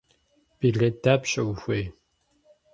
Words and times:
Билет 0.59 0.95
дапщэ 1.03 1.41
ухуей? 1.51 1.85